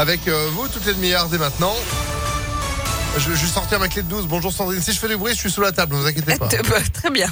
Avec 0.00 0.28
euh, 0.28 0.48
vous 0.52 0.68
toutes 0.68 0.86
les 0.86 0.94
demi-heures 0.94 1.28
dès 1.28 1.38
maintenant. 1.38 1.74
Je, 3.16 3.20
je 3.20 3.30
vais 3.30 3.36
sortir 3.48 3.80
ma 3.80 3.88
clé 3.88 4.02
de 4.02 4.06
12. 4.08 4.28
Bonjour 4.28 4.52
Sandrine. 4.52 4.80
Si 4.80 4.92
je 4.92 4.98
fais 5.00 5.08
du 5.08 5.16
bruit, 5.16 5.32
je 5.34 5.38
suis 5.40 5.50
sous 5.50 5.60
la 5.60 5.72
table, 5.72 5.96
ne 5.96 6.00
vous 6.00 6.06
inquiétez 6.06 6.36
pas. 6.38 6.46
Très 6.92 7.10
bien. 7.10 7.26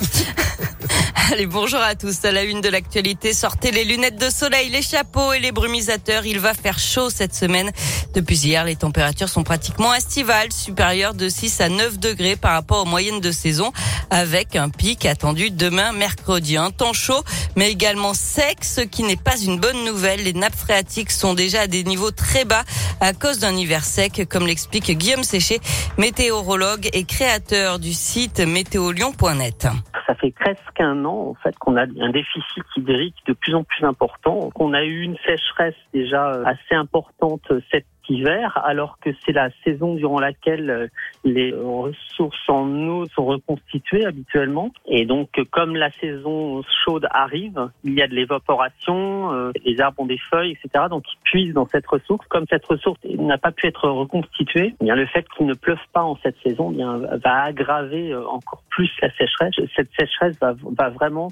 Allez, 1.32 1.46
bonjour 1.46 1.80
à 1.80 1.94
tous. 1.94 2.24
À 2.24 2.32
la 2.32 2.44
une 2.44 2.60
de 2.60 2.68
l'actualité, 2.68 3.32
sortez 3.32 3.70
les 3.70 3.84
lunettes 3.84 4.16
de 4.16 4.30
soleil, 4.30 4.68
les 4.70 4.82
chapeaux 4.82 5.32
et 5.32 5.38
les 5.38 5.52
brumisateurs. 5.52 6.26
Il 6.26 6.38
va 6.38 6.54
faire 6.54 6.78
chaud 6.78 7.10
cette 7.10 7.34
semaine. 7.34 7.70
Depuis 8.14 8.36
hier, 8.36 8.64
les 8.64 8.76
températures 8.76 9.28
sont 9.28 9.42
pratiquement 9.42 9.92
estivales, 9.94 10.52
supérieures 10.52 11.14
de 11.14 11.28
6 11.28 11.60
à 11.60 11.68
9 11.68 11.98
degrés 11.98 12.36
par 12.36 12.52
rapport 12.52 12.82
aux 12.82 12.88
moyennes 12.88 13.20
de 13.20 13.32
saison, 13.32 13.72
avec 14.10 14.56
un 14.56 14.68
pic 14.68 15.04
attendu 15.06 15.50
demain 15.50 15.92
mercredi. 15.92 16.56
Un 16.56 16.70
temps 16.70 16.92
chaud, 16.92 17.22
mais 17.56 17.70
également 17.70 18.14
sec, 18.14 18.58
ce 18.62 18.80
qui 18.80 19.02
n'est 19.02 19.16
pas 19.16 19.38
une 19.38 19.58
bonne 19.58 19.84
nouvelle. 19.84 20.22
Les 20.22 20.32
nappes 20.32 20.56
phréatiques 20.56 21.10
sont 21.10 21.34
déjà 21.34 21.62
à 21.62 21.66
des 21.66 21.84
niveaux 21.84 22.12
très 22.12 22.44
bas 22.44 22.64
à 23.00 23.12
cause 23.12 23.38
d'un 23.38 23.56
hiver 23.56 23.84
sec, 23.84 24.26
comme 24.28 24.46
l'explique 24.46 24.90
Guillaume 24.90 25.24
Séché, 25.24 25.60
météorologue 25.98 26.88
et 26.92 27.04
créateur 27.04 27.78
du 27.78 27.92
site 27.92 28.40
météolion.net 28.40 29.66
ça 30.06 30.14
fait 30.14 30.30
presque 30.30 30.80
un 30.80 31.04
an 31.04 31.30
en 31.30 31.34
fait 31.34 31.56
qu'on 31.58 31.76
a 31.76 31.82
un 31.82 32.10
déficit 32.10 32.64
hydrique 32.76 33.16
de 33.26 33.32
plus 33.32 33.54
en 33.54 33.64
plus 33.64 33.84
important, 33.84 34.50
qu'on 34.50 34.72
a 34.72 34.84
eu 34.84 35.02
une 35.02 35.16
sécheresse 35.26 35.74
déjà 35.92 36.32
euh, 36.32 36.44
assez 36.44 36.74
importante 36.74 37.42
cette 37.70 37.86
hiver, 38.08 38.60
alors 38.64 38.98
que 39.00 39.10
c'est 39.24 39.32
la 39.32 39.50
saison 39.64 39.94
durant 39.94 40.20
laquelle 40.20 40.70
euh, 40.70 40.86
les 41.24 41.52
ressources 41.52 42.48
en 42.48 42.68
eau 42.88 43.06
sont 43.06 43.24
reconstituées 43.24 44.06
habituellement. 44.06 44.70
Et 44.86 45.04
donc, 45.04 45.28
comme 45.50 45.76
la 45.76 45.90
saison 45.92 46.62
chaude 46.84 47.06
arrive, 47.10 47.68
il 47.84 47.94
y 47.94 48.02
a 48.02 48.08
de 48.08 48.14
l'évaporation, 48.14 49.32
euh, 49.32 49.52
les 49.64 49.80
arbres 49.80 50.00
ont 50.02 50.06
des 50.06 50.20
feuilles, 50.30 50.52
etc. 50.52 50.84
Donc, 50.90 51.04
ils 51.12 51.18
puisent 51.24 51.54
dans 51.54 51.66
cette 51.66 51.86
ressource. 51.86 52.26
Comme 52.28 52.46
cette 52.50 52.66
ressource 52.66 52.98
n'a 53.04 53.38
pas 53.38 53.52
pu 53.52 53.66
être 53.66 53.88
reconstituée, 53.88 54.74
eh 54.80 54.84
bien 54.84 54.94
le 54.94 55.06
fait 55.06 55.26
qu'il 55.36 55.46
ne 55.46 55.54
pleuve 55.54 55.78
pas 55.92 56.02
en 56.02 56.16
cette 56.22 56.36
saison 56.44 56.70
eh 56.72 56.76
bien, 56.76 56.98
va 56.98 57.42
aggraver 57.42 58.12
euh, 58.12 58.26
encore 58.28 58.62
plus 58.70 58.90
la 59.02 59.10
sécheresse. 59.12 59.54
Cette 59.74 59.90
sécheresse 59.98 60.38
va, 60.40 60.54
va 60.76 60.90
vraiment 60.90 61.28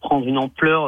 prendre 0.00 0.26
une 0.26 0.38
ampleur 0.38 0.82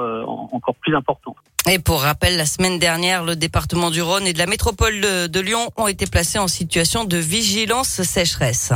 encore 0.53 0.75
plus 0.77 0.95
importante. 0.95 1.37
Et 1.67 1.79
pour 1.79 2.03
rappel, 2.03 2.37
la 2.37 2.45
semaine 2.45 2.79
dernière, 2.79 3.25
le 3.25 3.37
département 3.37 3.91
du 3.91 4.03
Rhône 4.03 4.27
et 4.27 4.35
de 4.35 4.39
la 4.39 4.47
métropole 4.47 5.01
de, 5.01 5.41
Lyon 5.41 5.71
ont 5.77 5.89
été 5.89 6.07
placés 6.07 6.39
en 6.39 6.47
situation 6.47 7.05
de 7.05 7.17
vigilance 7.17 8.03
sécheresse. 8.03 8.73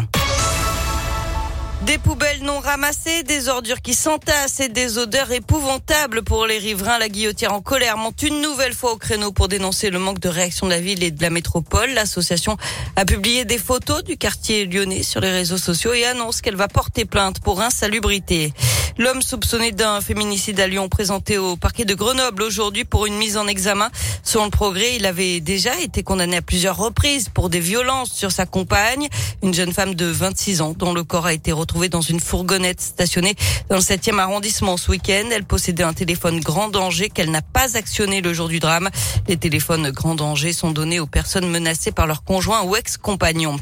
Des 1.83 1.98
poubelles 1.98 2.42
non 2.42 2.58
ramassées, 2.61 3.22
des 3.25 3.48
ordures 3.48 3.83
qui 3.83 3.92
s'entassent 3.92 4.61
et 4.61 4.69
des 4.69 4.97
odeurs 4.97 5.30
épouvantables 5.30 6.22
pour 6.22 6.47
les 6.47 6.58
riverains. 6.58 6.98
La 6.98 7.11
guillotière 7.11 7.53
en 7.53 7.61
colère 7.61 7.98
monte 7.98 8.22
une 8.22 8.41
nouvelle 8.41 8.75
fois 8.75 8.92
au 8.92 8.97
créneau 8.97 9.33
pour 9.33 9.48
dénoncer 9.48 9.91
le 9.91 9.98
manque 9.98 10.19
de 10.19 10.28
réaction 10.28 10.67
de 10.67 10.73
la 10.73 10.80
ville 10.80 11.05
et 11.05 11.11
de 11.11 11.23
la 11.23 11.30
métropole. 11.30 11.91
L'association 11.91 12.56
a 12.97 13.05
publié 13.05 13.45
des 13.45 13.58
photos 13.58 14.02
du 14.02 14.17
quartier 14.17 14.64
lyonnais 14.64 15.02
sur 15.02 15.20
les 15.20 15.30
réseaux 15.30 15.58
sociaux 15.58 15.92
et 15.92 16.05
annonce 16.05 16.41
qu'elle 16.41 16.56
va 16.56 16.69
porter 16.69 17.05
plainte 17.05 17.41
pour 17.41 17.61
insalubrité. 17.61 18.52
L'homme 18.98 19.22
soupçonné 19.22 19.70
d'un 19.70 20.00
féminicide 20.00 20.58
à 20.58 20.66
Lyon 20.66 20.88
présenté 20.88 21.38
au 21.38 21.54
parquet 21.56 21.84
de 21.84 21.94
Grenoble 21.94 22.42
aujourd'hui 22.42 22.84
pour 22.84 23.06
une 23.06 23.14
mise 23.14 23.36
en 23.36 23.46
examen. 23.46 23.90
Selon 24.24 24.46
le 24.46 24.50
progrès, 24.50 24.96
il 24.96 25.06
avait 25.06 25.38
déjà 25.38 25.78
été 25.78 26.02
condamné 26.02 26.38
à 26.38 26.42
plusieurs 26.42 26.77
reprises 26.77 27.28
pour 27.28 27.48
des 27.48 27.60
violences 27.60 28.10
sur 28.10 28.32
sa 28.32 28.44
compagne, 28.44 29.06
une 29.44 29.55
jeune 29.55 29.72
femme 29.72 29.94
de 29.94 30.06
26 30.06 30.62
ans 30.62 30.74
dont 30.77 30.92
le 30.92 31.05
corps 31.05 31.27
a 31.27 31.32
été 31.32 31.52
retrouvé 31.52 31.88
dans 31.88 32.00
une 32.00 32.18
fourgonnette 32.18 32.80
stationnée 32.80 33.36
dans 33.68 33.77
le 33.77 33.82
7e 33.82 34.18
arrondissement 34.18 34.77
ce 34.77 34.90
week-end. 34.90 35.28
Elle 35.30 35.44
possédait 35.44 35.84
un 35.84 35.94
téléphone 35.94 36.40
grand 36.40 36.68
danger 36.68 37.08
qu'elle 37.08 37.30
n'a 37.30 37.42
pas 37.42 37.77
actionné 37.77 38.20
le 38.20 38.34
jour 38.34 38.48
du 38.48 38.58
drame. 38.58 38.90
Les 39.28 39.36
téléphones 39.36 39.92
grand 39.92 40.16
danger 40.16 40.52
sont 40.52 40.72
donnés 40.72 40.98
aux 40.98 41.06
personnes 41.06 41.48
menacées 41.48 41.92
par 41.92 42.08
leur 42.08 42.24
conjoint 42.24 42.64
ou 42.64 42.74
ex-compagnon. 42.74 43.60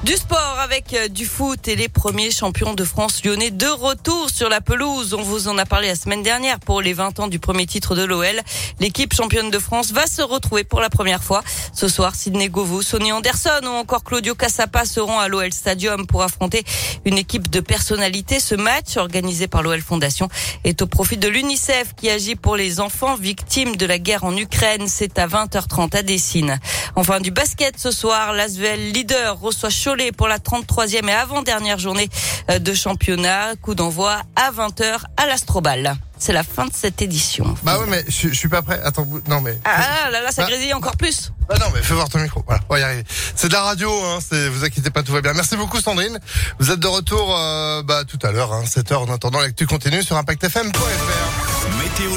Du 0.05 0.13
sport 0.13 0.59
avec 0.63 0.93
euh, 0.93 1.09
du 1.09 1.25
foot 1.25 1.67
et 1.67 1.75
les 1.75 1.89
premiers 1.89 2.31
champions 2.31 2.75
de 2.75 2.85
France 2.85 3.25
lyonnais 3.25 3.51
de 3.51 3.67
retour 3.67 4.31
sur 4.31 4.49
la 4.49 4.61
pelouse. 4.61 5.15
On 5.15 5.23
vous 5.23 5.49
en 5.49 5.59
a 5.59 5.65
parlé 5.65 5.89
la 5.89 5.97
semaine 5.97 6.23
dernière 6.23 6.61
pour 6.61 6.81
les 6.81 6.93
20 6.93 7.19
ans 7.19 7.29
du 7.29 7.39
premier 7.39 7.67
titre 7.67 7.97
de 7.97 8.05
l'OL. 8.05 8.41
L'équipe 8.79 9.15
championne 9.15 9.51
de 9.51 9.59
France 9.59 9.93
va 9.93 10.07
se 10.07 10.23
retrouver 10.23 10.65
pour 10.65 10.81
la 10.81 10.91
première 10.91 11.25
fois. 11.25 11.43
Ce 11.73 11.89
soir, 11.89 12.15
Sidney 12.15 12.49
Govou, 12.49 12.83
Sonny 12.83 13.11
Anderson 13.11 13.61
ou 13.65 13.69
encore 13.69 14.05
Claudio 14.05 14.35
Cassapa 14.35 14.85
seront 14.85 15.19
à 15.19 15.29
l'OL 15.29 15.53
Stadium 15.53 16.07
pour 16.07 16.23
affronter 16.23 16.63
une 17.05 17.19
équipe 17.19 17.51
de 17.51 17.61
personnalités. 17.61 18.39
Ce 18.39 18.55
match, 18.55 18.99
organisé 18.99 19.49
par 19.49 19.63
l'OL 19.63 19.81
Fondation, 19.81 20.29
est 20.65 20.83
au 20.83 20.87
profit 20.87 21.17
de 21.17 21.27
l'UNICEF 21.27 21.95
qui 21.97 22.11
agit 22.11 22.37
pour 22.37 22.57
les 22.57 22.81
enfants 22.81 23.17
victimes 23.17 23.77
de 23.77 23.87
la 23.87 23.99
guerre 23.99 24.25
en 24.25 24.37
Ukraine. 24.37 24.89
C'est 24.89 25.19
à 25.19 25.27
20h30 25.27 25.97
à 25.97 26.03
Dessine. 26.03 26.61
Enfin, 26.95 27.21
du 27.21 27.31
basket 27.31 27.79
ce 27.79 27.91
soir, 27.91 28.33
l'Asvel 28.35 28.93
leader 28.93 29.41
reçoit 29.41 29.71
Cholet 29.87 30.11
pour 30.11 30.27
la 30.27 30.39
33e 30.39 31.09
et 31.09 31.13
avant-dernière 31.13 31.79
journée 31.79 32.09
euh, 32.51 32.59
de 32.59 32.75
championnat. 32.75 33.55
Coup 33.63 33.77
d'envoi 33.77 34.21
à 34.35 34.51
20h 34.51 34.99
à 35.17 35.27
l'Astrobal. 35.27 35.95
C'est 36.19 36.33
la 36.33 36.43
fin 36.43 36.67
de 36.67 36.73
cette 36.75 37.03
édition. 37.03 37.55
Bah 37.63 37.79
ouais, 37.79 37.87
mais 37.89 38.05
je, 38.09 38.35
suis 38.35 38.49
pas 38.49 38.63
prêt. 38.63 38.81
Attends, 38.83 39.07
non 39.29 39.41
mais. 39.41 39.57
Ah 39.65 40.11
là 40.11 40.23
là, 40.23 40.33
ça 40.33 40.43
bah... 40.43 40.49
grésille 40.49 40.75
encore 40.75 40.97
plus. 40.97 41.33
Bah 41.49 41.55
non, 41.61 41.67
mais 41.73 41.83
fais 41.83 41.95
voir 41.95 42.09
ton 42.09 42.19
micro. 42.19 42.43
Voilà, 42.49 42.63
on 42.69 42.75
va 42.75 42.81
y 42.81 42.83
arriver. 42.83 43.05
C'est 43.37 43.47
de 43.47 43.53
la 43.53 43.63
radio, 43.63 43.89
hein. 43.89 44.19
C'est, 44.29 44.49
vous 44.49 44.65
inquiétez 44.65 44.91
pas, 44.91 45.05
tout 45.05 45.13
va 45.13 45.21
bien. 45.21 45.35
Merci 45.35 45.57
beaucoup, 45.57 45.81
Sandrine. 45.81 46.19
Vous 46.59 46.73
êtes 46.73 46.81
de 46.81 46.89
retour, 46.89 47.37
euh, 47.39 47.85
bah 47.85 48.03
tout 48.05 48.19
à 48.27 48.33
l'heure, 48.33 48.53
hein, 48.53 48.65
7 48.67 48.91
h 48.91 48.97
En 48.97 49.15
attendant, 49.15 49.39
l'actu 49.39 49.69
continue 49.69 50.03
sur 50.03 50.17
ImpactFM.fr. 50.17 50.81
Météo 51.79 52.17